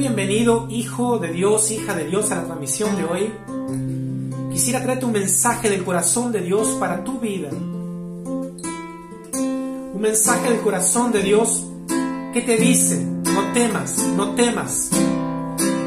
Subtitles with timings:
[0.00, 3.30] bienvenido, hijo de Dios, hija de Dios, a la transmisión de hoy.
[4.50, 7.50] Quisiera traerte un mensaje del corazón de Dios para tu vida.
[7.50, 8.70] Un
[10.00, 11.66] mensaje del corazón de Dios
[12.32, 14.88] que te dice, no temas, no temas.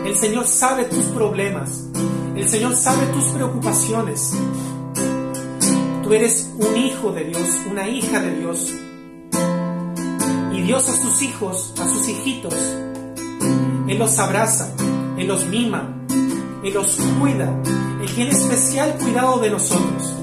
[0.05, 1.89] El Señor sabe tus problemas.
[2.35, 4.31] El Señor sabe tus preocupaciones.
[6.03, 8.71] Tú eres un hijo de Dios, una hija de Dios.
[10.51, 12.53] Y Dios a sus hijos, a sus hijitos,
[13.93, 14.73] Él los abraza,
[15.19, 15.87] Él los mima,
[16.63, 17.61] Él los cuida,
[18.01, 20.15] Él tiene especial cuidado de nosotros.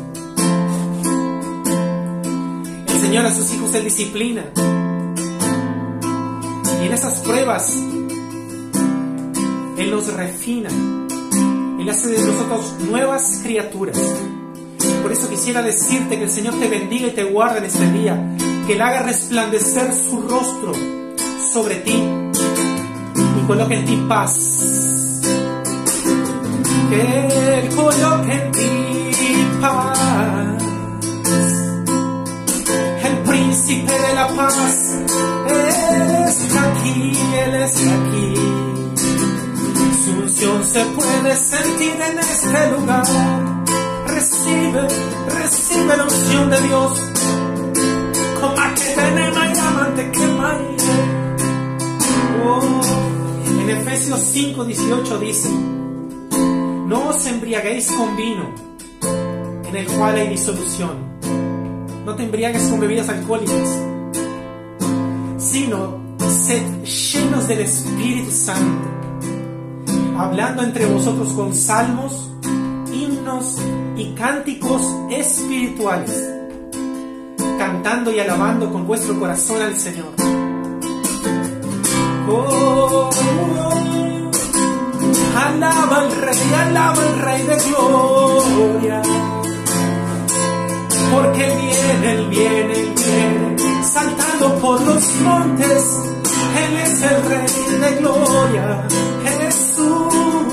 [2.89, 4.43] El Señor a sus hijos Él disciplina.
[6.83, 7.73] Y en esas pruebas
[9.79, 10.71] Él los refina.
[11.79, 13.97] Él hace de nosotros nuevas criaturas.
[15.01, 18.37] Por eso quisiera decirte que el Señor te bendiga y te guarde en este día,
[18.67, 20.73] que Él haga resplandecer su rostro
[21.53, 22.20] sobre ti
[23.51, 24.33] coloque en ti paz.
[26.89, 27.03] Que
[27.59, 29.99] Él coloque en ti paz.
[33.09, 34.77] El príncipe de la paz,
[36.29, 38.35] está aquí, Él está aquí.
[40.05, 43.05] Su unción se puede sentir en este lugar
[44.07, 44.83] recibe,
[45.39, 46.93] recibe la unción de Dios.
[48.41, 49.20] Como que
[54.11, 58.53] Efesios 5, 18 dice, no os embriaguéis con vino,
[59.69, 60.97] en el cual hay disolución.
[62.05, 63.79] No te embriagues con bebidas alcohólicas,
[65.39, 68.89] sino sed llenos del Espíritu Santo,
[70.19, 72.33] hablando entre vosotros con salmos,
[72.93, 73.59] himnos
[73.97, 76.21] y cánticos espirituales,
[77.59, 80.13] cantando y alabando con vuestro corazón al Señor.
[82.29, 83.80] Oh,
[85.37, 89.03] alaba al Rey, alaba al Rey de gloria.
[91.13, 95.85] Porque viene, Él viene, Él viene, saltando por los montes.
[96.63, 98.89] Él es el Rey de gloria,
[99.25, 100.51] Jesús.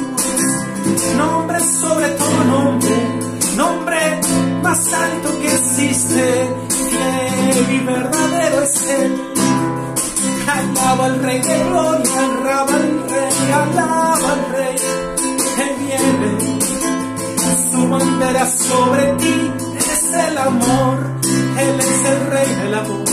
[1.17, 2.95] Nombre sobre todo nombre,
[3.55, 4.19] nombre
[4.61, 9.21] más alto que existe, fiel y verdadero es Él.
[10.47, 13.96] Alaba al Rey de gloria, alaba al Rey, alaba
[18.27, 20.97] bandera sobre ti es el amor,
[21.59, 23.05] Él es el Rey del amor.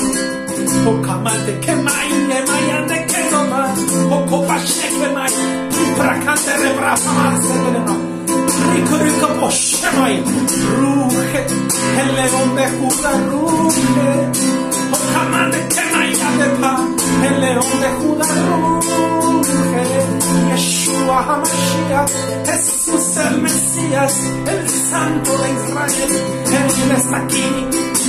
[0.84, 3.78] Pocamante que maine, mayande que no más,
[4.10, 5.32] poco pache que mai,
[5.96, 7.40] pracante rebraza más,
[8.72, 10.24] rico rico poshemai,
[10.78, 11.46] ruge,
[12.00, 14.10] el león de Judá ruge,
[14.90, 16.74] pocamante que maine pa,
[17.28, 19.84] el león de Judá ruge,
[20.50, 22.10] Yeshua HaMashiach,
[22.46, 22.83] Jesús
[23.28, 26.10] el Mesías, el Santo de Israel,
[26.46, 27.66] Él está aquí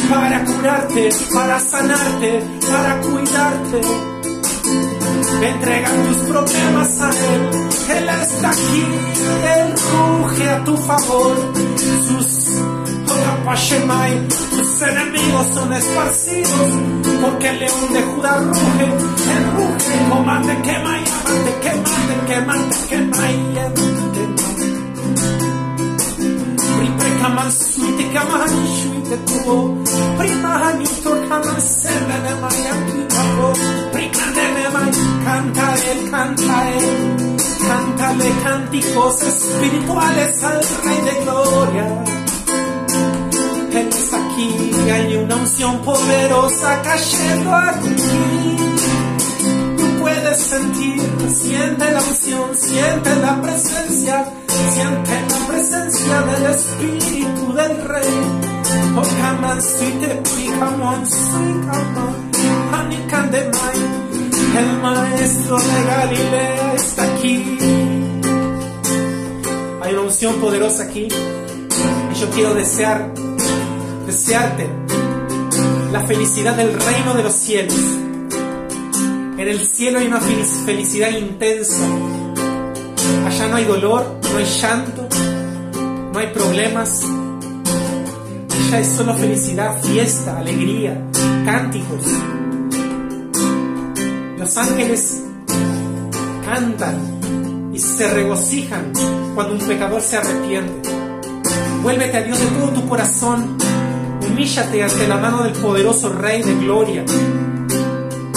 [0.10, 3.82] para curarte, para sanarte, para cuidarte.
[5.42, 7.50] Entrega tus problemas a Él,
[7.98, 8.86] Él está aquí,
[9.58, 11.54] Él ruge a tu favor.
[12.08, 12.46] Sus
[14.50, 16.70] tus enemigos son esparcidos,
[17.22, 23.32] porque el león de Judá ruge, Él ruge, comande, quema y amante, quemante, quemante, quema
[23.32, 24.75] y kaman
[27.52, 29.56] suite kaman shuite tubo
[30.18, 33.48] prima hanito kaman senda de mayaki kapo
[33.92, 34.92] prikande de may
[35.26, 37.36] canta él canta él.
[37.66, 41.88] Cántale cánticos espirituales al rey de gloria.
[43.72, 48.58] Él está aquí hay una unción poderosa cayendo aquí.
[50.00, 51.02] Puedes sentir,
[51.34, 54.26] siente la unción, siente la presencia,
[54.74, 55.25] siente
[56.06, 58.04] del Espíritu del Rey.
[58.96, 60.02] Oh, on, sweet,
[60.60, 61.06] come on,
[62.72, 63.78] honey, candemai.
[64.58, 67.58] El maestro de Galilea está aquí.
[69.82, 71.08] Hay una unción poderosa aquí.
[71.08, 73.12] Y yo quiero desear,
[74.06, 74.70] desearte
[75.92, 77.80] la felicidad del reino de los cielos.
[79.38, 81.84] En el cielo hay una felicidad intensa.
[83.26, 85.05] Allá no hay dolor, no hay llanto,
[86.16, 87.02] no hay problemas.
[88.68, 91.06] Allá es solo felicidad, fiesta, alegría,
[91.44, 92.04] cánticos.
[94.38, 95.24] Los ángeles
[96.46, 98.94] cantan y se regocijan
[99.36, 100.90] cuando un pecador se arrepiente.
[101.84, 103.58] Vuélvete a Dios de todo tu corazón.
[104.26, 107.04] Humíllate ante la mano del poderoso Rey de Gloria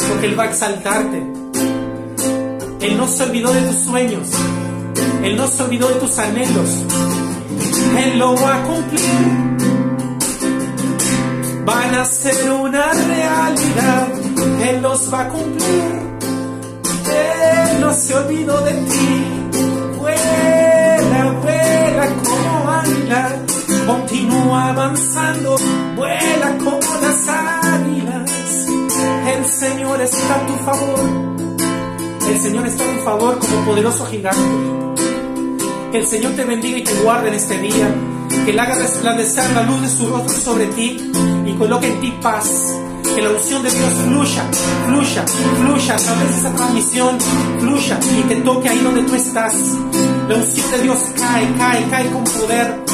[0.08, 1.18] porque Él va a exaltarte.
[2.80, 4.26] Él no se olvidó de tus sueños.
[5.22, 6.70] Él no se olvidó de tus anhelos.
[8.18, 9.56] Lo va a cumplir.
[11.64, 14.08] Van a ser una realidad.
[14.68, 15.92] Él los va a cumplir.
[17.14, 19.50] Él no se olvidó de ti.
[19.98, 23.36] Vuela, vuela como águila.
[23.86, 25.56] Continúa avanzando.
[25.94, 28.30] Vuela como las águilas.
[29.36, 31.00] El Señor está a tu favor.
[32.28, 34.87] El Señor está a tu favor como poderoso gigante.
[35.90, 37.94] Que el Señor te bendiga y te guarde en este día.
[38.44, 41.10] Que Él haga resplandecer la luz de su rostro sobre ti
[41.46, 42.46] y coloque en ti paz.
[43.14, 44.44] Que la unción de Dios fluya,
[44.86, 47.18] fluya, fluya a través de esa transmisión,
[47.58, 49.54] fluya y te toque ahí donde tú estás.
[50.28, 52.84] La unción de Dios cae, cae, cae con poder.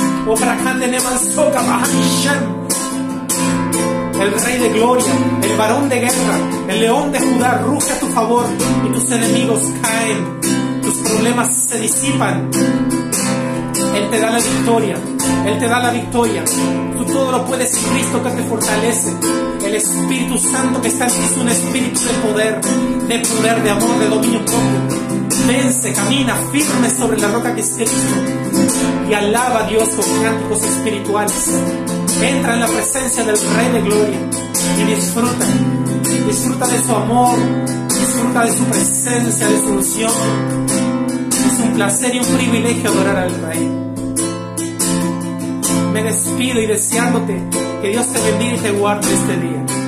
[4.20, 5.12] El rey de gloria,
[5.42, 6.38] el varón de guerra,
[6.68, 8.46] el león de Judá ruge a tu favor
[8.86, 10.63] y tus enemigos caen
[10.96, 12.50] problemas se disipan.
[13.94, 14.96] Él te da la victoria,
[15.46, 16.44] Él te da la victoria.
[16.96, 19.12] Tú todo lo puedes Cristo que te fortalece.
[19.64, 23.70] El Espíritu Santo que está en ti es un espíritu de poder, de poder, de
[23.70, 25.14] amor, de dominio propio.
[25.46, 27.96] Vence, camina firme sobre la roca que es Cristo
[29.08, 31.50] y alaba a Dios con cánticos espirituales.
[32.22, 34.18] Entra en la presencia del Rey de Gloria
[34.80, 35.46] y disfruta,
[36.26, 37.38] disfruta de su amor,
[37.88, 40.83] disfruta de su presencia, de su unción.
[41.64, 43.68] Un placer y un privilegio adorar al Rey.
[45.92, 47.42] Me despido y deseándote
[47.82, 49.83] que Dios te bendiga y te guarde este día.